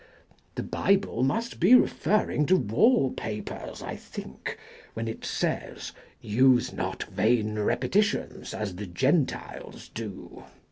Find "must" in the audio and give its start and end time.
1.21-1.59